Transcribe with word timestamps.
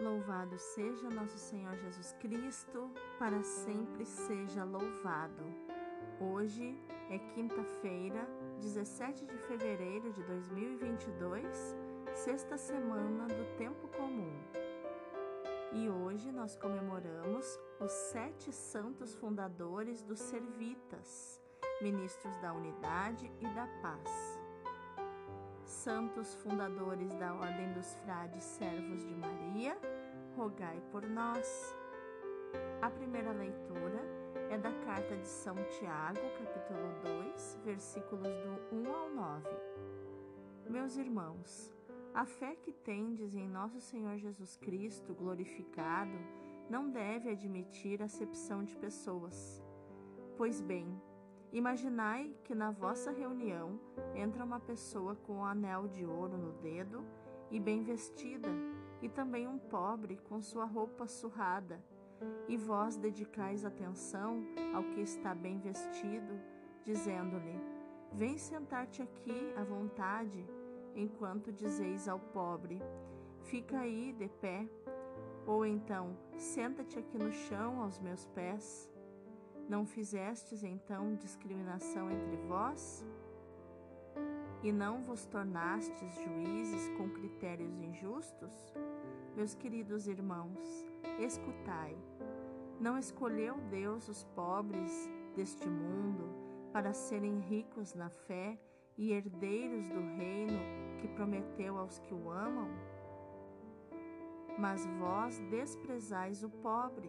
Louvado 0.00 0.56
seja 0.60 1.10
nosso 1.10 1.36
Senhor 1.36 1.76
Jesus 1.76 2.14
Cristo, 2.20 2.88
para 3.18 3.42
sempre 3.42 4.04
seja 4.06 4.62
louvado. 4.62 5.42
Hoje 6.20 6.80
é 7.10 7.18
quinta-feira, 7.34 8.24
17 8.60 9.26
de 9.26 9.36
fevereiro 9.38 10.12
de 10.12 10.22
2022, 10.22 11.76
sexta 12.14 12.56
semana 12.56 13.26
do 13.26 13.56
Tempo 13.56 13.88
Comum. 13.88 14.38
E 15.72 15.90
hoje 15.90 16.30
nós 16.30 16.54
comemoramos 16.54 17.58
os 17.80 17.90
sete 17.90 18.52
santos 18.52 19.16
fundadores 19.16 20.00
dos 20.04 20.20
Servitas, 20.20 21.42
ministros 21.82 22.36
da 22.38 22.52
Unidade 22.52 23.28
e 23.40 23.48
da 23.48 23.66
Paz 23.82 24.38
santos 25.68 26.34
fundadores 26.36 27.12
da 27.14 27.34
Ordem 27.34 27.72
dos 27.74 27.94
Frades 27.96 28.42
Servos 28.42 29.04
de 29.04 29.14
Maria, 29.14 29.37
rogai 30.58 30.82
por 30.90 31.08
nós. 31.08 31.76
A 32.82 32.90
primeira 32.90 33.30
leitura 33.30 34.00
é 34.50 34.58
da 34.58 34.72
carta 34.84 35.16
de 35.16 35.26
São 35.26 35.54
Tiago, 35.78 36.18
capítulo 36.36 37.22
2, 37.22 37.60
versículos 37.64 38.26
do 38.26 38.76
1 38.76 38.92
ao 38.92 39.10
9. 39.10 39.48
Meus 40.68 40.96
irmãos, 40.96 41.72
a 42.12 42.24
fé 42.24 42.56
que 42.56 42.72
tendes 42.72 43.36
em 43.36 43.48
nosso 43.48 43.80
Senhor 43.80 44.18
Jesus 44.18 44.56
Cristo 44.56 45.14
glorificado 45.14 46.18
não 46.68 46.90
deve 46.90 47.30
admitir 47.30 48.02
acepção 48.02 48.64
de 48.64 48.74
pessoas. 48.76 49.62
Pois 50.36 50.60
bem, 50.60 51.00
Imaginai 51.50 52.36
que 52.44 52.54
na 52.54 52.70
vossa 52.70 53.10
reunião 53.10 53.80
entra 54.14 54.44
uma 54.44 54.60
pessoa 54.60 55.16
com 55.16 55.36
um 55.36 55.44
anel 55.46 55.88
de 55.88 56.04
ouro 56.04 56.36
no 56.36 56.52
dedo 56.60 57.02
e 57.50 57.58
bem 57.58 57.82
vestida, 57.82 58.50
e 59.02 59.08
também 59.08 59.46
um 59.46 59.58
pobre 59.58 60.16
com 60.28 60.42
sua 60.42 60.64
roupa 60.64 61.06
surrada, 61.06 61.82
e 62.48 62.56
vós 62.56 62.96
dedicais 62.96 63.64
atenção 63.64 64.44
ao 64.74 64.82
que 64.82 65.00
está 65.00 65.34
bem 65.34 65.58
vestido, 65.58 66.40
dizendo-lhe: 66.84 67.60
Vem 68.12 68.36
sentar-te 68.36 69.02
aqui 69.02 69.52
à 69.56 69.62
vontade, 69.62 70.44
enquanto 70.96 71.52
dizeis 71.52 72.08
ao 72.08 72.18
pobre: 72.18 72.82
Fica 73.42 73.78
aí 73.78 74.12
de 74.12 74.28
pé, 74.28 74.68
ou 75.46 75.64
então 75.64 76.16
senta-te 76.36 76.98
aqui 76.98 77.18
no 77.18 77.32
chão 77.32 77.80
aos 77.80 78.00
meus 78.00 78.26
pés. 78.26 78.90
Não 79.68 79.84
fizestes 79.84 80.64
então 80.64 81.14
discriminação 81.14 82.10
entre 82.10 82.36
vós? 82.48 83.04
E 84.62 84.72
não 84.72 85.02
vos 85.02 85.24
tornastes 85.24 86.14
juízes 86.24 86.88
com 86.96 87.08
critérios 87.10 87.78
injustos? 87.80 88.74
Meus 89.36 89.54
queridos 89.54 90.08
irmãos, 90.08 90.84
escutai. 91.20 91.96
Não 92.80 92.98
escolheu 92.98 93.56
Deus 93.70 94.08
os 94.08 94.24
pobres 94.34 95.08
deste 95.36 95.68
mundo 95.68 96.28
para 96.72 96.92
serem 96.92 97.38
ricos 97.38 97.94
na 97.94 98.10
fé 98.10 98.58
e 98.96 99.12
herdeiros 99.12 99.88
do 99.88 100.00
reino 100.16 100.58
que 101.00 101.06
prometeu 101.06 101.78
aos 101.78 102.00
que 102.00 102.12
o 102.12 102.28
amam? 102.28 102.68
Mas 104.58 104.84
vós 104.98 105.38
desprezais 105.50 106.42
o 106.42 106.50
pobre. 106.50 107.08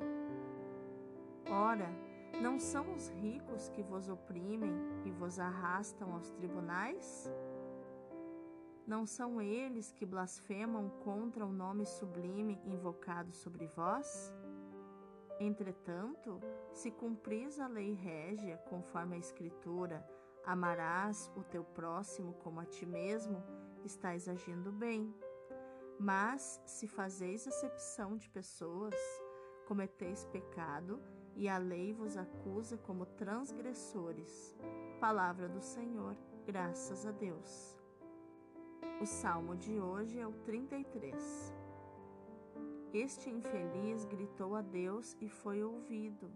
Ora, 1.49 1.89
não 2.41 2.59
são 2.59 2.93
os 2.93 3.09
ricos 3.09 3.69
que 3.69 3.81
vos 3.81 4.09
oprimem 4.09 4.73
e 5.05 5.11
vos 5.11 5.39
arrastam 5.39 6.13
aos 6.13 6.29
tribunais? 6.31 7.29
Não 8.87 9.05
são 9.05 9.41
eles 9.41 9.91
que 9.91 10.05
blasfemam 10.05 10.89
contra 11.03 11.45
o 11.45 11.51
nome 11.51 11.85
sublime 11.85 12.59
invocado 12.65 13.31
sobre 13.33 13.67
vós? 13.67 14.33
Entretanto, 15.39 16.39
se 16.73 16.91
cumpris 16.91 17.59
a 17.59 17.67
lei 17.67 17.93
régia, 17.93 18.57
conforme 18.69 19.15
a 19.15 19.19
Escritura, 19.19 20.05
amarás 20.43 21.31
o 21.35 21.43
teu 21.43 21.63
próximo 21.63 22.33
como 22.43 22.59
a 22.59 22.65
ti 22.65 22.85
mesmo, 22.85 23.43
estais 23.85 24.27
agindo 24.27 24.71
bem. 24.71 25.13
Mas, 25.99 26.61
se 26.65 26.87
fazeis 26.87 27.47
acepção 27.47 28.17
de 28.17 28.29
pessoas, 28.29 28.95
cometeis 29.67 30.25
pecado 30.25 31.01
e 31.15 31.18
a 31.47 31.57
lei 31.57 31.93
vos 31.93 32.17
acusa 32.17 32.77
como 32.77 33.05
transgressores. 33.05 34.57
Palavra 34.99 35.47
do 35.47 35.61
Senhor, 35.61 36.15
graças 36.45 37.05
a 37.05 37.11
Deus. 37.11 37.79
O 39.01 39.05
salmo 39.05 39.55
de 39.55 39.79
hoje 39.79 40.19
é 40.19 40.27
o 40.27 40.33
33. 40.43 41.53
Este 42.91 43.29
infeliz 43.29 44.03
gritou 44.03 44.55
a 44.55 44.61
Deus 44.61 45.15
e 45.21 45.29
foi 45.29 45.63
ouvido. 45.63 46.29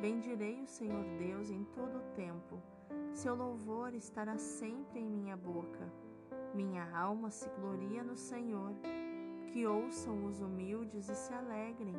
Bendirei 0.00 0.60
o 0.60 0.66
Senhor 0.66 1.04
Deus 1.18 1.50
em 1.50 1.62
todo 1.64 1.98
o 1.98 2.14
tempo. 2.14 2.60
Seu 3.12 3.34
louvor 3.34 3.94
estará 3.94 4.36
sempre 4.38 4.98
em 4.98 5.08
minha 5.08 5.36
boca. 5.36 5.92
Minha 6.54 6.90
alma 6.96 7.30
se 7.30 7.48
gloria 7.50 8.02
no 8.02 8.16
Senhor. 8.16 8.72
Que 9.52 9.66
ouçam 9.66 10.24
os 10.24 10.40
humildes 10.40 11.08
e 11.08 11.14
se 11.14 11.32
alegrem. 11.32 11.94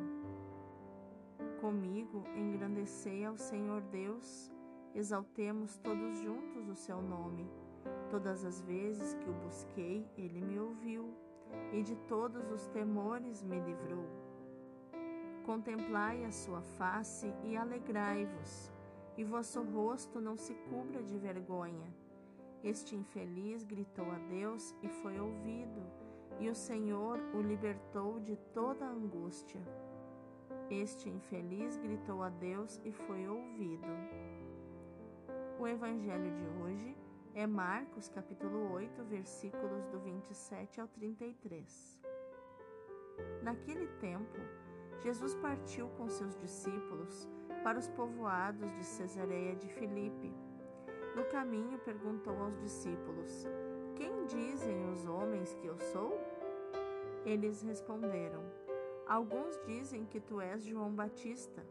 Comigo 1.64 2.22
engrandecei 2.36 3.24
ao 3.24 3.38
Senhor 3.38 3.80
Deus, 3.84 4.52
exaltemos 4.94 5.78
todos 5.78 6.18
juntos 6.18 6.68
o 6.68 6.74
seu 6.74 7.00
nome. 7.00 7.50
Todas 8.10 8.44
as 8.44 8.60
vezes 8.60 9.14
que 9.14 9.30
o 9.30 9.32
busquei, 9.32 10.06
ele 10.14 10.42
me 10.42 10.58
ouviu, 10.58 11.14
e 11.72 11.82
de 11.82 11.96
todos 12.06 12.50
os 12.50 12.66
temores 12.66 13.42
me 13.42 13.58
livrou. 13.60 14.04
Contemplai 15.46 16.22
a 16.26 16.30
sua 16.30 16.60
face 16.60 17.32
e 17.42 17.56
alegrai-vos, 17.56 18.70
e 19.16 19.24
vosso 19.24 19.62
rosto 19.62 20.20
não 20.20 20.36
se 20.36 20.52
cubra 20.68 21.02
de 21.02 21.16
vergonha. 21.16 21.90
Este 22.62 22.94
infeliz 22.94 23.62
gritou 23.62 24.10
a 24.10 24.18
Deus 24.28 24.76
e 24.82 24.88
foi 24.90 25.18
ouvido, 25.18 25.82
e 26.38 26.50
o 26.50 26.54
Senhor 26.54 27.18
o 27.34 27.40
libertou 27.40 28.20
de 28.20 28.36
toda 28.52 28.84
angústia. 28.84 29.62
Este 30.70 31.10
infeliz 31.10 31.76
gritou 31.76 32.22
a 32.22 32.30
Deus 32.30 32.80
e 32.84 32.90
foi 32.90 33.28
ouvido. 33.28 33.86
O 35.58 35.68
evangelho 35.68 36.32
de 36.34 36.46
hoje 36.62 36.96
é 37.34 37.46
Marcos 37.46 38.08
capítulo 38.08 38.72
8, 38.72 39.04
versículos 39.04 39.84
do 39.88 39.98
27 40.00 40.80
ao 40.80 40.88
33. 40.88 42.00
Naquele 43.42 43.86
tempo, 43.98 44.38
Jesus 45.02 45.34
partiu 45.34 45.86
com 45.98 46.08
seus 46.08 46.34
discípulos 46.36 47.28
para 47.62 47.78
os 47.78 47.88
povoados 47.88 48.72
de 48.74 48.84
Cesareia 48.84 49.54
de 49.56 49.68
Filipe. 49.68 50.32
No 51.14 51.24
caminho 51.26 51.78
perguntou 51.80 52.36
aos 52.38 52.58
discípulos: 52.60 53.46
Quem 53.96 54.24
dizem 54.24 54.90
os 54.90 55.04
homens 55.06 55.52
que 55.54 55.66
eu 55.66 55.78
sou? 55.78 56.18
Eles 57.26 57.62
responderam: 57.62 58.63
Alguns 59.06 59.60
dizem 59.66 60.06
que 60.06 60.18
tu 60.18 60.40
és 60.40 60.62
João 60.62 60.94
Batista, 60.94 61.64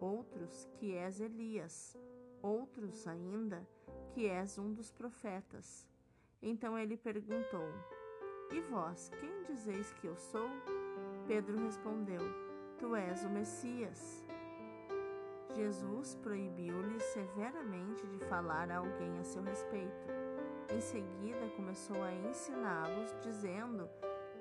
outros 0.00 0.68
que 0.74 0.94
és 0.94 1.20
Elias, 1.20 1.96
outros 2.40 3.06
ainda 3.08 3.66
que 4.12 4.26
és 4.28 4.56
um 4.56 4.72
dos 4.72 4.92
profetas. 4.92 5.88
Então 6.40 6.78
ele 6.78 6.96
perguntou: 6.96 7.68
E 8.52 8.60
vós, 8.60 9.10
quem 9.20 9.42
dizeis 9.44 9.92
que 9.94 10.06
eu 10.06 10.16
sou? 10.16 10.48
Pedro 11.26 11.58
respondeu: 11.58 12.22
Tu 12.78 12.94
és 12.94 13.24
o 13.24 13.30
Messias. 13.30 14.24
Jesus 15.54 16.14
proibiu-lhe 16.16 17.00
severamente 17.00 18.06
de 18.06 18.18
falar 18.26 18.70
a 18.70 18.78
alguém 18.78 19.18
a 19.18 19.24
seu 19.24 19.42
respeito. 19.42 20.06
Em 20.72 20.80
seguida, 20.80 21.48
começou 21.56 22.02
a 22.02 22.12
ensiná-los, 22.12 23.14
dizendo 23.22 23.88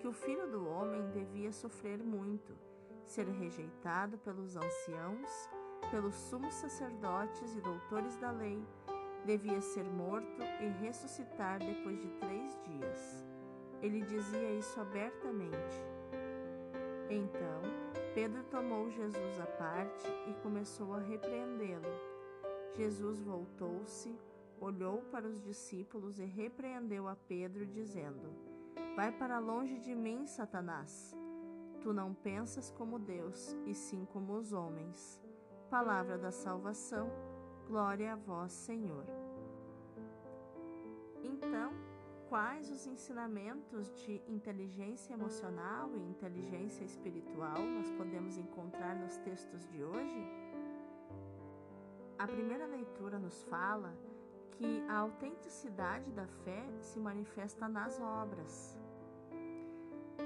que 0.06 0.10
o 0.10 0.14
filho 0.14 0.48
do 0.52 0.70
homem 0.70 1.02
devia 1.10 1.52
sofrer 1.52 1.98
muito, 1.98 2.56
ser 3.04 3.26
rejeitado 3.26 4.20
pelos 4.20 4.56
anciãos, 4.56 5.50
pelos 5.90 6.14
sumos 6.14 6.54
sacerdotes 6.54 7.56
e 7.56 7.62
doutores 7.62 8.16
da 8.18 8.30
lei, 8.30 8.64
devia 9.26 9.60
ser 9.60 9.84
morto 9.84 10.44
e 10.62 10.68
ressuscitar 10.86 11.58
depois 11.58 12.00
de 12.00 12.08
três 12.20 12.56
dias. 12.64 13.26
Ele 13.82 14.02
dizia 14.02 14.52
isso 14.52 14.80
abertamente. 14.80 15.76
Então, 17.10 17.62
Pedro 18.14 18.44
tomou 18.44 18.92
Jesus 18.92 19.40
à 19.40 19.48
parte 19.58 20.08
e 20.28 20.34
começou 20.44 20.94
a 20.94 21.00
repreendê-lo. 21.00 21.90
Jesus 22.76 23.24
voltou-se, 23.24 24.16
olhou 24.62 25.02
para 25.12 25.26
os 25.26 25.42
discípulos 25.42 26.20
e 26.20 26.26
repreendeu 26.26 27.08
a 27.08 27.16
Pedro, 27.16 27.66
dizendo: 27.66 28.55
Vai 28.96 29.12
para 29.12 29.40
longe 29.40 29.78
de 29.80 29.94
mim, 29.94 30.26
Satanás. 30.26 31.16
Tu 31.82 31.94
não 31.94 32.14
pensas 32.14 32.72
como 32.72 32.98
Deus, 32.98 33.56
e 33.66 33.74
sim 33.74 34.06
como 34.06 34.34
os 34.34 34.54
homens. 34.54 35.22
Palavra 35.70 36.18
da 36.18 36.32
salvação, 36.32 37.12
glória 37.68 38.14
a 38.14 38.16
vós, 38.16 38.52
Senhor. 38.52 39.06
Então, 41.24 41.74
quais 42.30 42.70
os 42.70 42.88
ensinamentos 42.88 43.92
de 43.94 44.22
inteligência 44.28 45.14
emocional 45.14 45.96
e 45.96 46.00
inteligência 46.00 46.84
espiritual 46.84 47.60
nós 47.60 47.92
podemos 47.92 48.38
encontrar 48.38 48.96
nos 48.96 49.18
textos 49.18 49.68
de 49.68 49.84
hoje? 49.84 50.26
A 52.18 52.28
primeira 52.28 52.66
leitura 52.66 53.20
nos 53.20 53.44
fala 53.44 53.94
que 54.58 54.84
a 54.88 54.98
autenticidade 55.00 56.12
da 56.12 56.26
fé 56.44 56.66
se 56.80 57.00
manifesta 57.00 57.68
nas 57.68 58.00
obras. 58.00 58.78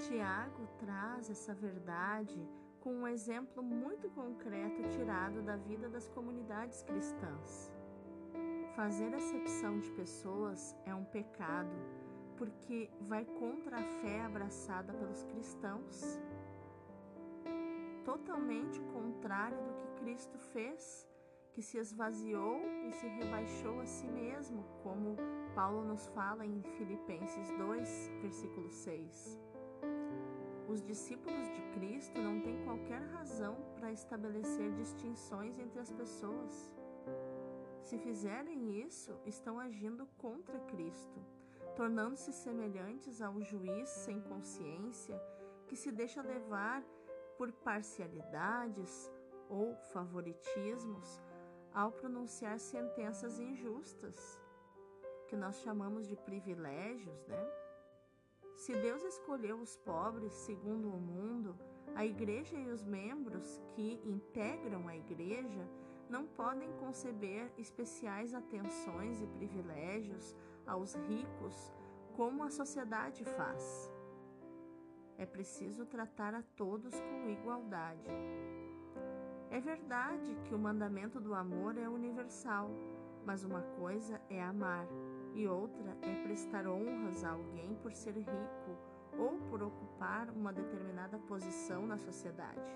Tiago 0.07 0.67
traz 0.77 1.29
essa 1.29 1.53
verdade 1.53 2.47
com 2.79 2.93
um 2.93 3.07
exemplo 3.07 3.61
muito 3.61 4.09
concreto 4.11 4.81
tirado 4.89 5.41
da 5.41 5.55
vida 5.57 5.89
das 5.89 6.07
comunidades 6.09 6.83
cristãs. 6.83 7.71
Fazer 8.75 9.13
acepção 9.13 9.79
de 9.79 9.91
pessoas 9.91 10.75
é 10.85 10.93
um 10.93 11.03
pecado, 11.03 11.75
porque 12.37 12.89
vai 13.01 13.25
contra 13.25 13.77
a 13.77 13.83
fé 13.83 14.21
abraçada 14.21 14.93
pelos 14.93 15.23
cristãos. 15.23 16.19
Totalmente 18.05 18.79
contrário 18.93 19.57
do 19.57 19.73
que 19.73 20.01
Cristo 20.01 20.37
fez, 20.37 21.08
que 21.53 21.61
se 21.61 21.77
esvaziou 21.77 22.61
e 22.87 22.91
se 22.91 23.07
rebaixou 23.07 23.79
a 23.79 23.85
si 23.85 24.07
mesmo, 24.07 24.63
como 24.83 25.15
Paulo 25.55 25.83
nos 25.83 26.07
fala 26.07 26.45
em 26.45 26.61
Filipenses 26.77 27.49
2, 27.57 28.11
versículo 28.21 28.69
6. 28.69 29.39
Os 30.67 30.83
discípulos 30.83 31.47
de 31.51 31.61
Cristo 31.73 32.21
não 32.21 32.39
têm 32.41 32.63
qualquer 32.63 33.01
razão 33.07 33.55
para 33.75 33.91
estabelecer 33.91 34.71
distinções 34.73 35.57
entre 35.57 35.79
as 35.79 35.91
pessoas. 35.91 36.75
Se 37.81 37.97
fizerem 37.97 38.79
isso, 38.81 39.19
estão 39.25 39.59
agindo 39.59 40.05
contra 40.17 40.59
Cristo, 40.61 41.19
tornando-se 41.75 42.31
semelhantes 42.31 43.19
ao 43.19 43.41
juiz 43.41 43.89
sem 43.89 44.21
consciência 44.21 45.19
que 45.67 45.75
se 45.75 45.91
deixa 45.91 46.21
levar 46.21 46.83
por 47.35 47.51
parcialidades 47.51 49.11
ou 49.49 49.75
favoritismos 49.91 51.19
ao 51.79 51.93
pronunciar 51.93 52.59
sentenças 52.59 53.39
injustas, 53.39 54.37
que 55.29 55.35
nós 55.37 55.61
chamamos 55.61 56.09
de 56.09 56.15
privilégios, 56.17 57.25
né? 57.25 57.43
Se 58.57 58.73
Deus 58.73 59.01
escolheu 59.03 59.55
os 59.61 59.77
pobres 59.77 60.33
segundo 60.33 60.89
o 60.89 60.99
mundo, 60.99 61.57
a 61.95 62.05
igreja 62.05 62.57
e 62.57 62.69
os 62.69 62.83
membros 62.83 63.61
que 63.69 64.01
integram 64.03 64.89
a 64.89 64.97
igreja 64.97 65.65
não 66.09 66.27
podem 66.27 66.69
conceber 66.83 67.49
especiais 67.57 68.33
atenções 68.33 69.21
e 69.21 69.27
privilégios 69.27 70.35
aos 70.67 70.95
ricos 70.95 71.73
como 72.17 72.43
a 72.43 72.49
sociedade 72.49 73.23
faz. 73.23 73.89
É 75.17 75.25
preciso 75.25 75.85
tratar 75.85 76.33
a 76.33 76.43
todos 76.57 76.99
com 76.99 77.29
igualdade. 77.29 78.09
É 79.51 79.59
verdade 79.59 80.37
que 80.43 80.53
o 80.53 80.59
mandamento 80.59 81.19
do 81.19 81.33
amor 81.33 81.77
é 81.77 81.89
universal, 81.89 82.69
mas 83.25 83.43
uma 83.43 83.61
coisa 83.79 84.21
é 84.29 84.41
amar 84.41 84.87
e 85.33 85.47
outra 85.47 85.97
é 86.01 86.23
prestar 86.23 86.67
honras 86.67 87.23
a 87.23 87.31
alguém 87.31 87.75
por 87.75 87.91
ser 87.91 88.15
rico 88.15 88.77
ou 89.17 89.39
por 89.49 89.63
ocupar 89.63 90.29
uma 90.29 90.53
determinada 90.53 91.17
posição 91.17 91.87
na 91.87 91.97
sociedade. 91.97 92.71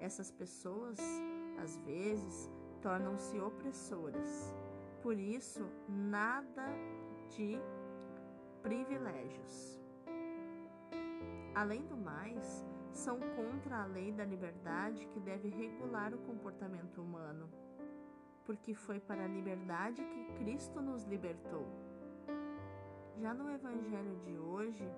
Essas 0.00 0.30
pessoas 0.30 0.98
às 1.62 1.76
vezes 1.78 2.50
tornam-se 2.82 3.38
opressoras. 3.38 4.54
Por 5.02 5.16
isso, 5.16 5.64
nada 5.88 6.66
de 7.30 7.56
privilégios. 8.62 9.80
Além 11.54 11.86
do 11.86 11.96
mais, 11.96 12.66
são 12.96 13.18
contra 13.20 13.82
a 13.82 13.86
lei 13.86 14.10
da 14.10 14.24
liberdade 14.24 15.06
que 15.06 15.20
deve 15.20 15.48
regular 15.48 16.14
o 16.14 16.18
comportamento 16.18 17.00
humano, 17.00 17.48
porque 18.44 18.74
foi 18.74 18.98
para 18.98 19.24
a 19.24 19.28
liberdade 19.28 20.02
que 20.04 20.24
Cristo 20.38 20.80
nos 20.80 21.04
libertou. 21.04 21.66
Já 23.18 23.34
no 23.34 23.50
Evangelho 23.50 24.16
de 24.24 24.38
hoje, 24.38 24.88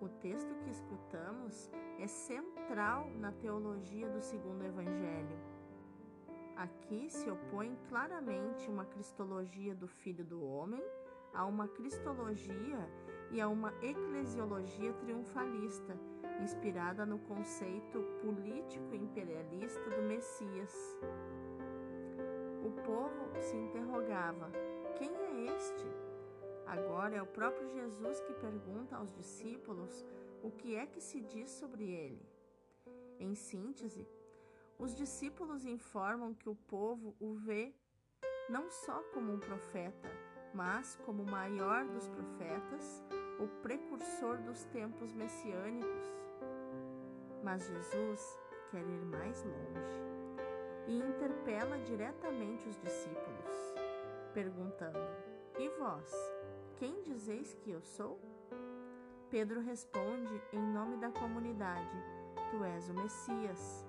o 0.00 0.08
texto 0.08 0.54
que 0.62 0.70
escutamos 0.70 1.70
é 1.98 2.06
central 2.06 3.10
na 3.16 3.32
teologia 3.32 4.08
do 4.08 4.20
segundo 4.20 4.62
evangelho. 4.62 5.38
Aqui 6.54 7.08
se 7.08 7.30
opõe 7.30 7.76
claramente 7.88 8.68
uma 8.68 8.84
cristologia 8.84 9.74
do 9.74 9.88
Filho 9.88 10.24
do 10.24 10.42
Homem 10.44 10.82
a 11.32 11.44
uma 11.44 11.68
cristologia 11.68 12.78
e 13.30 13.40
a 13.40 13.48
uma 13.48 13.72
eclesiologia 13.82 14.92
triunfalista, 14.94 15.98
inspirada 16.42 17.04
no 17.06 17.18
conceito 17.20 18.00
político 18.22 18.94
imperialista 18.94 19.90
do 19.90 20.02
Messias. 20.02 20.74
O 22.64 22.70
povo 22.82 23.40
se 23.40 23.56
interrogava: 23.56 24.50
quem 24.96 25.08
é 25.08 25.56
este? 25.56 25.86
Agora 26.66 27.16
é 27.16 27.22
o 27.22 27.26
próprio 27.26 27.68
Jesus 27.68 28.20
que 28.20 28.34
pergunta 28.34 28.96
aos 28.96 29.12
discípulos 29.12 30.04
o 30.42 30.50
que 30.50 30.76
é 30.76 30.86
que 30.86 31.00
se 31.00 31.20
diz 31.20 31.50
sobre 31.50 31.84
ele. 31.84 32.20
Em 33.18 33.34
síntese, 33.34 34.06
os 34.78 34.94
discípulos 34.94 35.64
informam 35.64 36.34
que 36.34 36.48
o 36.48 36.54
povo 36.54 37.14
o 37.18 37.34
vê 37.34 37.74
não 38.48 38.70
só 38.70 39.02
como 39.14 39.32
um 39.32 39.38
profeta, 39.38 40.08
mas 40.54 40.96
como 41.04 41.22
o 41.22 41.30
maior 41.30 41.86
dos 41.86 42.08
profetas, 42.08 43.02
o 43.40 43.48
precursor 43.62 44.38
dos 44.38 44.64
tempos 44.64 45.12
messiânicos. 45.12 46.12
Mas 47.46 47.64
Jesus 47.64 48.40
quer 48.72 48.80
ir 48.80 49.04
mais 49.04 49.44
longe 49.44 50.02
e 50.88 50.98
interpela 50.98 51.78
diretamente 51.78 52.68
os 52.68 52.76
discípulos, 52.80 53.74
perguntando: 54.34 54.98
E 55.56 55.68
vós? 55.78 56.12
Quem 56.76 57.00
dizeis 57.02 57.54
que 57.62 57.70
eu 57.70 57.80
sou? 57.80 58.20
Pedro 59.30 59.60
responde 59.60 60.42
em 60.52 60.60
nome 60.60 60.96
da 60.96 61.12
comunidade: 61.12 61.96
Tu 62.50 62.64
és 62.64 62.90
o 62.90 62.94
Messias. 62.94 63.86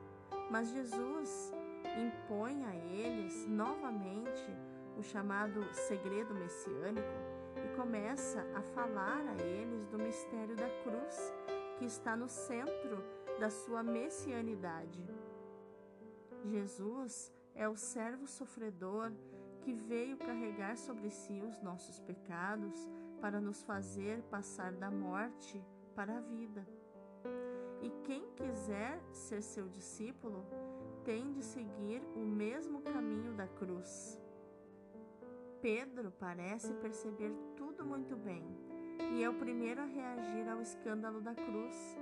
Mas 0.51 0.69
Jesus 0.69 1.51
impõe 1.97 2.63
a 2.63 2.75
eles 2.75 3.47
novamente 3.47 4.55
o 4.95 5.01
chamado 5.01 5.63
segredo 5.73 6.31
messiânico 6.35 7.07
e 7.55 7.75
começa 7.75 8.45
a 8.53 8.61
falar 8.61 9.25
a 9.27 9.43
eles 9.43 9.87
do 9.87 9.97
mistério 9.97 10.55
da 10.55 10.69
cruz, 10.83 11.33
que 11.79 11.85
está 11.85 12.15
no 12.15 12.29
centro 12.29 13.16
da 13.39 13.49
sua 13.49 13.83
messianidade. 13.83 15.05
Jesus 16.43 17.31
é 17.53 17.67
o 17.67 17.75
servo 17.75 18.27
sofredor 18.27 19.11
que 19.61 19.73
veio 19.73 20.17
carregar 20.17 20.77
sobre 20.77 21.09
si 21.09 21.41
os 21.41 21.61
nossos 21.61 21.99
pecados 21.99 22.89
para 23.19 23.41
nos 23.41 23.61
fazer 23.63 24.21
passar 24.23 24.71
da 24.73 24.89
morte 24.89 25.63
para 25.95 26.17
a 26.17 26.21
vida. 26.21 26.65
E 27.81 27.89
quem 28.05 28.25
quiser 28.35 29.01
ser 29.11 29.41
seu 29.41 29.67
discípulo 29.67 30.45
tem 31.03 31.31
de 31.31 31.43
seguir 31.43 32.01
o 32.15 32.19
mesmo 32.19 32.81
caminho 32.81 33.33
da 33.33 33.47
cruz. 33.47 34.19
Pedro 35.61 36.11
parece 36.11 36.73
perceber 36.75 37.31
tudo 37.55 37.83
muito 37.85 38.15
bem 38.15 38.43
e 39.13 39.23
é 39.23 39.29
o 39.29 39.33
primeiro 39.33 39.81
a 39.81 39.85
reagir 39.85 40.47
ao 40.47 40.61
escândalo 40.61 41.21
da 41.21 41.33
cruz, 41.33 41.97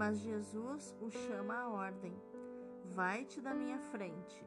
mas 0.00 0.18
Jesus 0.18 0.96
o 0.98 1.10
chama 1.10 1.54
à 1.54 1.68
ordem: 1.68 2.16
Vai-te 2.94 3.38
da 3.38 3.52
minha 3.52 3.78
frente. 3.78 4.42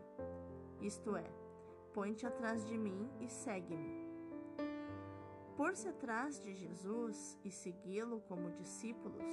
Isto 0.82 1.16
é, 1.16 1.30
põe-te 1.94 2.26
atrás 2.26 2.66
de 2.66 2.76
mim 2.76 3.08
e 3.22 3.30
segue-me. 3.30 4.12
Por-se 5.56 5.88
atrás 5.88 6.40
de 6.40 6.52
Jesus 6.56 7.38
e 7.44 7.52
segui-lo 7.52 8.20
como 8.22 8.50
discípulos 8.50 9.24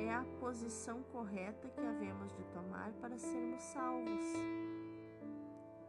é 0.00 0.10
a 0.14 0.24
posição 0.40 1.02
correta 1.02 1.68
que 1.68 1.80
havemos 1.80 2.32
de 2.32 2.44
tomar 2.54 2.90
para 2.94 3.18
sermos 3.18 3.62
salvos. 3.62 4.24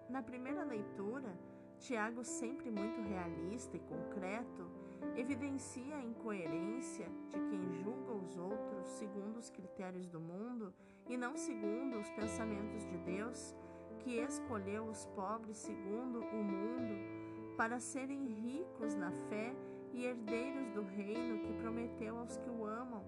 Na 0.10 0.22
primeira 0.22 0.66
leitura, 0.66 1.34
Tiago, 1.80 2.26
sempre 2.26 2.70
muito 2.70 3.02
realista 3.04 3.78
e 3.78 3.80
concreto, 3.80 4.70
evidencia 5.16 5.96
a 5.96 6.04
incoerência 6.04 7.08
de 7.30 7.40
quem 7.40 7.72
julga 7.84 8.14
os 8.14 8.38
outros 8.38 8.88
segundo 8.88 9.38
os 9.38 9.50
critérios 9.50 10.08
do 10.08 10.20
mundo 10.20 10.74
e 11.08 11.18
não 11.18 11.36
segundo 11.36 12.00
os 12.00 12.10
pensamentos 12.12 12.86
de 12.86 12.98
Deus 13.00 13.56
que 14.00 14.20
escolheu 14.20 14.86
os 14.86 15.06
pobres 15.08 15.58
segundo 15.58 16.20
o 16.20 16.44
mundo 16.44 17.56
para 17.58 17.80
serem 17.80 18.26
ricos 18.28 18.94
na 18.96 19.12
fé 19.12 19.54
e 19.92 20.06
herdeiros 20.06 20.70
do 20.70 20.84
reino 20.84 21.40
que 21.40 21.54
prometeu 21.54 22.18
aos 22.18 22.38
que 22.38 22.50
o 22.50 22.66
amam. 22.66 23.04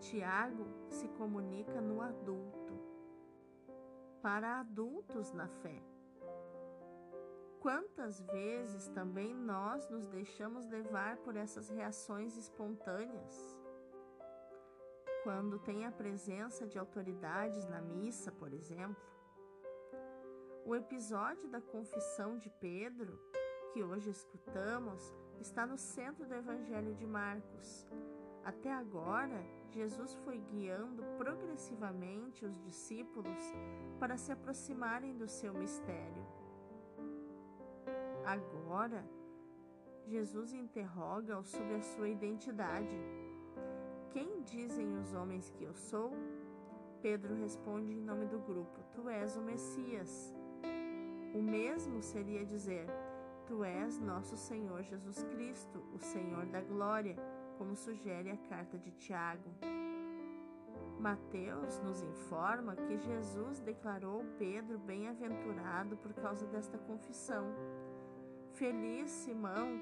Tiago 0.00 0.66
se 0.88 1.08
comunica 1.08 1.80
no 1.80 2.00
adulto, 2.00 2.78
para 4.22 4.60
adultos 4.60 5.32
na 5.32 5.48
fé. 5.48 5.82
Quantas 7.60 8.20
vezes 8.20 8.86
também 8.88 9.34
nós 9.34 9.88
nos 9.88 10.06
deixamos 10.06 10.64
levar 10.68 11.16
por 11.18 11.34
essas 11.34 11.68
reações 11.68 12.36
espontâneas? 12.36 13.56
Quando 15.24 15.58
tem 15.58 15.84
a 15.84 15.90
presença 15.90 16.66
de 16.66 16.78
autoridades 16.78 17.66
na 17.66 17.80
missa, 17.80 18.30
por 18.30 18.52
exemplo. 18.52 19.02
O 20.64 20.76
episódio 20.76 21.48
da 21.48 21.60
confissão 21.60 22.38
de 22.38 22.48
Pedro, 22.60 23.18
que 23.72 23.82
hoje 23.82 24.08
escutamos, 24.10 25.12
está 25.40 25.66
no 25.66 25.76
centro 25.76 26.26
do 26.26 26.34
Evangelho 26.34 26.94
de 26.94 27.06
Marcos. 27.06 27.88
Até 28.44 28.72
agora, 28.72 29.44
Jesus 29.70 30.14
foi 30.24 30.38
guiando 30.38 31.02
progressivamente 31.16 32.46
os 32.46 32.56
discípulos 32.60 33.42
para 33.98 34.16
se 34.16 34.30
aproximarem 34.30 35.16
do 35.16 35.26
seu 35.26 35.52
mistério. 35.52 36.37
Agora, 38.28 39.02
Jesus 40.04 40.52
interroga-os 40.52 41.46
sobre 41.46 41.76
a 41.76 41.80
sua 41.80 42.10
identidade. 42.10 42.94
Quem 44.10 44.42
dizem 44.42 44.98
os 44.98 45.14
homens 45.14 45.48
que 45.48 45.64
eu 45.64 45.72
sou? 45.72 46.12
Pedro 47.00 47.34
responde 47.36 47.90
em 47.90 48.02
nome 48.02 48.26
do 48.26 48.38
grupo: 48.38 48.82
Tu 48.92 49.08
és 49.08 49.34
o 49.34 49.40
Messias. 49.40 50.34
O 51.34 51.40
mesmo 51.40 52.02
seria 52.02 52.44
dizer: 52.44 52.86
Tu 53.46 53.64
és 53.64 53.98
nosso 53.98 54.36
Senhor 54.36 54.82
Jesus 54.82 55.22
Cristo, 55.22 55.82
o 55.94 55.98
Senhor 55.98 56.44
da 56.44 56.60
glória, 56.60 57.16
como 57.56 57.74
sugere 57.74 58.30
a 58.30 58.36
carta 58.36 58.76
de 58.76 58.90
Tiago. 58.90 59.50
Mateus 61.00 61.80
nos 61.80 62.02
informa 62.02 62.76
que 62.76 62.98
Jesus 62.98 63.60
declarou 63.60 64.22
Pedro 64.36 64.78
bem-aventurado 64.78 65.96
por 65.96 66.12
causa 66.12 66.46
desta 66.46 66.76
confissão. 66.76 67.46
Feliz 68.58 69.08
Simão, 69.08 69.80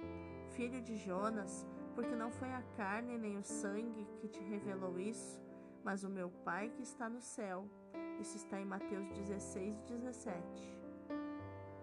filho 0.50 0.82
de 0.82 0.96
Jonas, 0.96 1.66
porque 1.94 2.14
não 2.14 2.30
foi 2.30 2.52
a 2.52 2.60
carne 2.76 3.16
nem 3.16 3.38
o 3.38 3.42
sangue 3.42 4.06
que 4.18 4.28
te 4.28 4.44
revelou 4.44 5.00
isso, 5.00 5.40
mas 5.82 6.04
o 6.04 6.10
meu 6.10 6.28
Pai 6.44 6.68
que 6.68 6.82
está 6.82 7.08
no 7.08 7.22
céu. 7.22 7.66
Isso 8.20 8.36
está 8.36 8.60
em 8.60 8.66
Mateus 8.66 9.08
16, 9.12 9.80
17. 9.80 10.38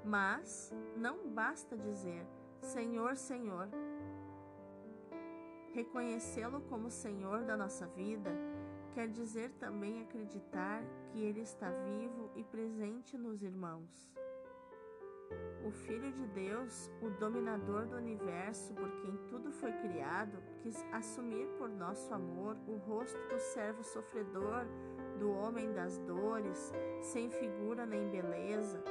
Mas 0.05 0.71
não 0.95 1.27
basta 1.29 1.75
dizer 1.75 2.27
Senhor, 2.61 3.17
Senhor. 3.17 3.67
Reconhecê-lo 5.73 6.61
como 6.69 6.91
Senhor 6.91 7.43
da 7.43 7.57
nossa 7.57 7.87
vida 7.87 8.29
quer 8.91 9.07
dizer 9.07 9.49
também 9.53 9.99
acreditar 10.03 10.83
que 11.11 11.23
Ele 11.23 11.41
está 11.41 11.71
vivo 11.71 12.29
e 12.35 12.43
presente 12.43 13.17
nos 13.17 13.41
irmãos 13.41 14.13
o 15.65 15.71
Filho 15.71 16.11
de 16.11 16.25
Deus, 16.27 16.91
o 17.01 17.09
dominador 17.09 17.85
do 17.87 17.95
universo 17.95 18.73
por 18.73 18.89
quem 19.01 19.15
tudo 19.27 19.51
foi 19.51 19.71
criado, 19.71 20.37
quis 20.61 20.83
assumir 20.91 21.47
por 21.57 21.69
nosso 21.69 22.13
amor 22.13 22.57
o 22.67 22.75
rosto 22.75 23.17
do 23.29 23.39
servo 23.39 23.83
sofredor, 23.83 24.65
do 25.19 25.31
homem 25.31 25.71
das 25.73 25.97
dores, 25.99 26.73
sem 27.01 27.29
figura 27.29 27.85
nem 27.85 28.09
beleza. 28.09 28.83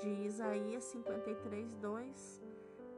De 0.00 0.08
Isaías 0.26 0.84
53, 0.84 1.74
2. 1.74 2.42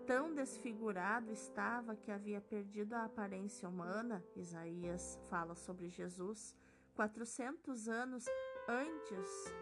Tão 0.07 0.35
desfigurado 0.35 1.31
estava 1.31 1.95
que 1.95 2.11
havia 2.11 2.41
perdido 2.41 2.95
a 2.95 3.05
aparência 3.05 3.69
humana, 3.69 4.25
Isaías 4.35 5.19
fala 5.29 5.55
sobre 5.55 5.89
Jesus, 5.89 6.55
400 6.95 7.89
anos 7.89 8.25
antes 8.67 9.53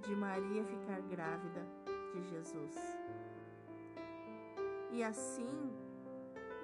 de 0.00 0.14
Maria 0.14 0.64
ficar 0.64 1.00
grávida 1.02 1.66
de 2.12 2.22
Jesus. 2.28 2.76
E 4.92 5.02
assim, 5.02 5.70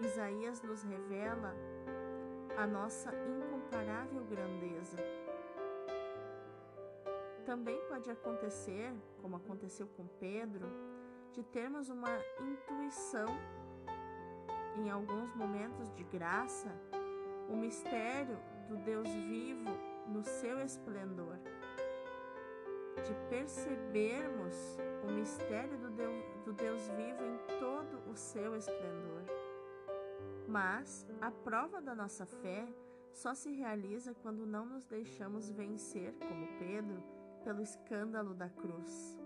Isaías 0.00 0.62
nos 0.62 0.82
revela 0.82 1.54
a 2.56 2.66
nossa 2.66 3.12
incomparável 3.14 4.24
grandeza. 4.24 4.96
Também 7.44 7.80
pode 7.88 8.10
acontecer, 8.10 8.92
como 9.22 9.36
aconteceu 9.36 9.86
com 9.96 10.06
Pedro, 10.18 10.66
de 11.32 11.42
termos 11.44 11.88
uma 11.88 12.18
intuição, 12.40 13.28
em 14.76 14.90
alguns 14.90 15.32
momentos 15.34 15.92
de 15.92 16.02
graça, 16.04 16.68
o 17.48 17.56
mistério 17.56 18.36
do 18.68 18.76
Deus 18.78 19.08
vivo 19.08 19.70
no 20.08 20.24
seu 20.24 20.60
esplendor 20.60 21.38
de 23.02 23.14
percebermos 23.28 24.78
o 25.04 25.12
mistério 25.12 25.78
do 25.78 25.90
Deus, 25.90 26.24
do 26.44 26.52
Deus 26.52 26.88
vivo 26.88 27.22
em 27.24 27.58
todo 27.58 28.10
o 28.10 28.16
seu 28.16 28.56
esplendor. 28.56 29.22
Mas 30.48 31.06
a 31.20 31.30
prova 31.30 31.80
da 31.80 31.94
nossa 31.94 32.24
fé 32.24 32.66
só 33.12 33.34
se 33.34 33.50
realiza 33.52 34.14
quando 34.14 34.46
não 34.46 34.66
nos 34.66 34.84
deixamos 34.86 35.50
vencer, 35.50 36.14
como 36.14 36.58
Pedro, 36.58 37.02
pelo 37.44 37.62
escândalo 37.62 38.34
da 38.34 38.48
cruz. 38.48 39.18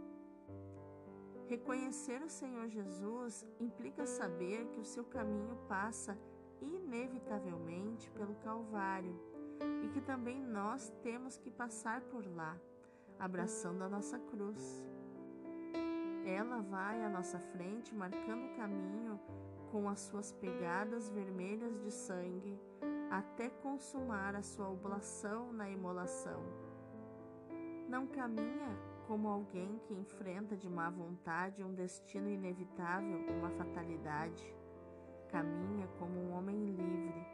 Reconhecer 1.47 2.23
o 2.23 2.31
Senhor 2.31 2.69
Jesus 2.69 3.45
implica 3.59 4.07
saber 4.07 4.67
que 4.69 4.81
o 4.81 4.85
seu 4.85 5.05
caminho 5.05 5.57
passa 5.69 6.17
inevitavelmente 6.61 8.11
pelo 8.13 8.37
Calvário 8.37 9.19
e 9.83 9.89
que 9.89 10.01
também 10.01 10.41
nós 10.41 10.91
temos 11.03 11.37
que 11.37 11.51
passar 11.51 12.03
por 12.03 12.25
lá 12.37 12.57
abraçando 13.21 13.83
a 13.83 13.89
nossa 13.89 14.19
cruz. 14.19 14.83
Ela 16.25 16.61
vai 16.63 17.05
à 17.05 17.09
nossa 17.09 17.39
frente, 17.39 17.95
marcando 17.95 18.47
o 18.47 18.57
caminho 18.57 19.21
com 19.71 19.89
as 19.89 20.01
suas 20.01 20.33
pegadas 20.33 21.11
vermelhas 21.11 21.79
de 21.81 21.91
sangue, 21.91 22.59
até 23.11 23.49
consumar 23.49 24.35
a 24.35 24.43
sua 24.43 24.69
oblação 24.69 25.53
na 25.53 25.71
imolação. 25.71 26.43
Não 27.89 28.07
caminha 28.07 28.77
como 29.07 29.29
alguém 29.29 29.81
que 29.85 29.95
enfrenta 29.95 30.57
de 30.57 30.69
má 30.69 30.89
vontade 30.89 31.65
um 31.65 31.75
destino 31.75 32.29
inevitável, 32.29 33.19
uma 33.39 33.51
fatalidade. 33.51 34.55
Caminha 35.29 35.87
como 35.99 36.19
um 36.19 36.33
homem 36.33 36.57
livre, 36.57 37.27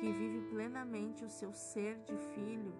que 0.00 0.12
vive 0.12 0.48
plenamente 0.50 1.24
o 1.24 1.28
seu 1.28 1.52
ser 1.52 1.98
de 2.04 2.16
filho 2.16 2.72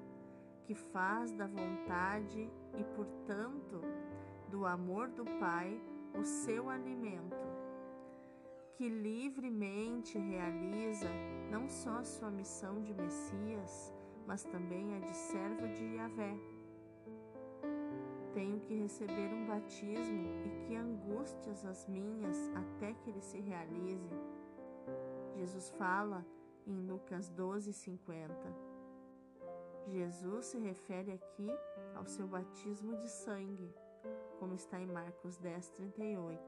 que 0.66 0.74
faz 0.74 1.30
da 1.32 1.46
vontade 1.46 2.50
e, 2.76 2.84
portanto, 2.96 3.80
do 4.50 4.66
amor 4.66 5.08
do 5.08 5.24
Pai 5.38 5.80
o 6.18 6.24
seu 6.24 6.68
alimento, 6.68 7.36
que 8.74 8.88
livremente 8.88 10.18
realiza 10.18 11.08
não 11.50 11.68
só 11.68 11.98
a 11.98 12.04
sua 12.04 12.30
missão 12.30 12.82
de 12.82 12.92
Messias, 12.94 13.94
mas 14.26 14.42
também 14.42 14.94
a 14.94 14.98
de 14.98 15.14
servo 15.14 15.68
de 15.68 15.84
Yahvé. 15.94 16.36
Tenho 18.34 18.58
que 18.60 18.74
receber 18.74 19.32
um 19.32 19.46
batismo 19.46 20.26
e 20.44 20.66
que 20.66 20.76
angústias 20.76 21.64
as 21.64 21.86
minhas 21.86 22.36
até 22.54 22.92
que 22.92 23.10
ele 23.10 23.20
se 23.20 23.38
realize. 23.40 24.10
Jesus 25.36 25.70
fala 25.78 26.26
em 26.66 26.80
Lucas 26.86 27.28
12, 27.30 27.72
50. 27.72 28.65
Jesus 29.86 30.46
se 30.46 30.58
refere 30.58 31.12
aqui 31.12 31.48
ao 31.94 32.04
seu 32.06 32.26
batismo 32.26 32.96
de 32.96 33.08
sangue, 33.08 33.72
como 34.38 34.54
está 34.54 34.80
em 34.80 34.86
Marcos 34.86 35.38
10, 35.38 35.70
38. 35.70 36.40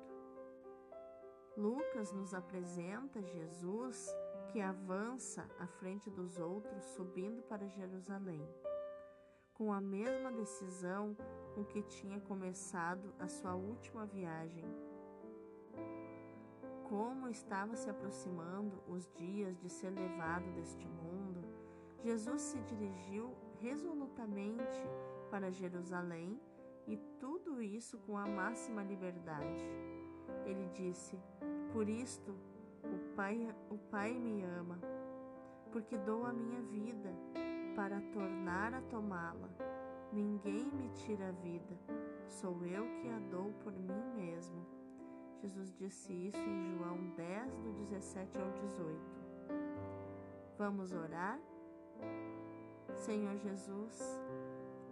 Lucas 1.57 2.12
nos 2.12 2.35
apresenta 2.35 3.23
Jesus 3.23 4.14
que 4.52 4.61
avança 4.61 5.49
à 5.59 5.66
frente 5.66 6.11
dos 6.11 6.38
outros, 6.38 6.85
subindo 6.85 7.42
para 7.42 7.68
Jerusalém, 7.68 8.49
com 9.54 9.73
a 9.73 9.80
mesma 9.80 10.33
decisão 10.33 11.16
com 11.54 11.64
que 11.64 11.83
tinha 11.83 12.21
começado 12.21 13.14
a 13.18 13.28
sua 13.28 13.54
última 13.54 14.07
viagem. 14.07 14.64
Como 16.88 17.28
estava 17.28 17.76
se 17.76 17.90
aproximando 17.90 18.83
os 18.88 19.09
dias 19.14 19.59
de 19.59 19.68
ser 19.68 19.90
levado 19.90 20.50
deste 20.54 20.87
mundo, 20.87 21.18
Jesus 22.02 22.40
se 22.40 22.59
dirigiu 22.61 23.35
resolutamente 23.61 24.81
para 25.31 25.50
Jerusalém 25.50 26.40
e 26.87 26.97
tudo 27.19 27.61
isso 27.61 27.99
com 27.99 28.17
a 28.17 28.26
máxima 28.26 28.83
liberdade. 28.83 29.64
Ele 30.45 30.69
disse: 30.73 31.19
Por 31.73 31.88
isto 31.88 32.35
o 32.85 33.14
Pai, 33.14 33.55
o 33.69 33.78
Pai 33.78 34.14
me 34.14 34.43
ama, 34.45 34.78
porque 35.73 35.99
dou 35.99 36.25
a 36.25 36.33
minha 36.33 36.62
vida 36.62 37.12
para 37.75 38.00
tornar 38.12 38.75
a 38.75 38.83
tomá-la. 38.83 39.50
Ninguém 40.12 40.64
me 40.73 40.88
tira 40.90 41.28
a 41.28 41.33
vida, 41.33 41.78
sou 42.26 42.64
eu 42.64 42.85
que 43.00 43.09
a 43.09 43.19
dou 43.31 43.52
por 43.64 43.73
mim 43.73 44.02
mesmo. 44.17 44.67
Jesus 45.43 45.73
disse 45.75 46.12
isso 46.12 46.40
em 46.40 46.76
João 46.76 47.11
10, 47.17 47.59
do 47.59 47.73
17 47.75 48.38
ao 48.38 48.50
18. 48.50 49.19
Vamos 50.57 50.93
orar? 50.93 51.38
Senhor 52.95 53.37
Jesus, 53.37 54.21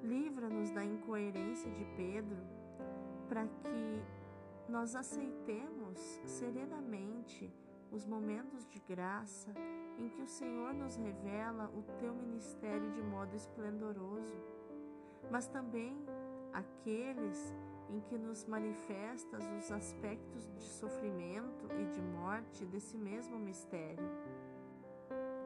livra-nos 0.02 0.70
da 0.70 0.84
incoerência 0.84 1.70
de 1.70 1.84
Pedro, 1.96 2.38
para 3.28 3.46
que 3.46 4.02
nós 4.68 4.94
aceitemos 4.94 5.98
serenamente 6.24 7.52
os 7.90 8.04
momentos 8.04 8.66
de 8.68 8.80
graça 8.80 9.52
em 9.98 10.08
que 10.08 10.22
o 10.22 10.26
Senhor 10.26 10.74
nos 10.74 10.96
revela 10.96 11.70
o 11.74 11.82
teu 11.98 12.14
ministério 12.14 12.90
de 12.92 13.02
modo 13.02 13.34
esplendoroso, 13.34 14.36
mas 15.30 15.46
também 15.46 15.96
aqueles 16.52 17.54
em 17.88 18.00
que 18.00 18.18
nos 18.18 18.44
manifestas 18.44 19.44
os 19.58 19.70
aspectos 19.70 20.48
de 20.54 20.62
sofrimento 20.62 21.66
e 21.78 21.86
de 21.86 22.02
morte 22.02 22.64
desse 22.64 22.96
mesmo 22.98 23.38
mistério. 23.38 24.04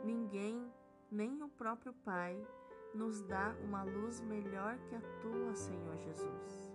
Ninguém, 0.04 0.72
nem 1.10 1.42
o 1.42 1.48
próprio 1.48 1.92
Pai, 2.04 2.36
nos 2.94 3.22
dá 3.22 3.54
uma 3.64 3.82
luz 3.82 4.20
melhor 4.20 4.78
que 4.88 4.94
a 4.94 5.00
tua, 5.20 5.54
Senhor 5.54 5.96
Jesus. 5.98 6.72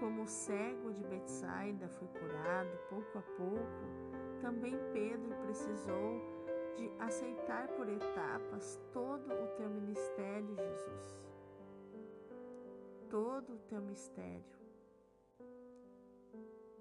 Como 0.00 0.22
o 0.22 0.26
cego 0.26 0.92
de 0.92 1.02
Betsaida 1.04 1.88
foi 1.88 2.08
curado 2.08 2.78
pouco 2.90 3.18
a 3.18 3.22
pouco, 3.22 4.40
também 4.40 4.76
Pedro 4.92 5.34
precisou 5.44 6.20
de 6.76 6.90
aceitar 6.98 7.68
por 7.68 7.88
etapas 7.88 8.78
todo 8.92 9.32
o 9.32 9.48
teu 9.56 9.70
ministério, 9.70 10.54
Jesus. 10.54 11.24
Todo 13.08 13.54
o 13.54 13.58
teu 13.60 13.80
mistério. 13.80 14.44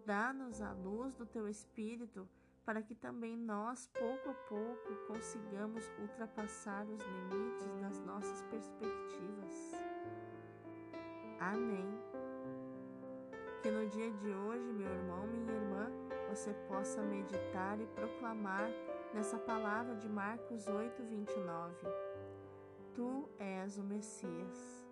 Dá-nos 0.05 0.61
a 0.61 0.73
luz 0.73 1.15
do 1.15 1.25
teu 1.25 1.47
Espírito 1.47 2.27
para 2.65 2.81
que 2.81 2.95
também 2.95 3.37
nós, 3.37 3.87
pouco 3.93 4.29
a 4.29 4.33
pouco, 4.33 4.95
consigamos 5.07 5.87
ultrapassar 5.99 6.85
os 6.87 6.99
limites 6.99 7.71
das 7.79 7.99
nossas 8.01 8.41
perspectivas. 8.43 9.71
Amém. 11.39 11.87
Que 13.61 13.69
no 13.69 13.87
dia 13.89 14.11
de 14.11 14.29
hoje, 14.29 14.73
meu 14.73 14.89
irmão, 14.89 15.27
minha 15.27 15.53
irmã, 15.53 15.91
você 16.29 16.53
possa 16.67 17.01
meditar 17.03 17.79
e 17.79 17.85
proclamar 17.87 18.69
nessa 19.13 19.37
palavra 19.37 19.95
de 19.95 20.09
Marcos 20.09 20.67
8, 20.67 21.03
29. 21.03 21.75
Tu 22.95 23.29
és 23.37 23.77
o 23.77 23.83
Messias. 23.83 24.85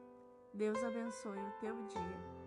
Deus 0.53 0.83
abençoe 0.83 1.39
o 1.39 1.51
teu 1.59 1.75
dia. 1.87 2.42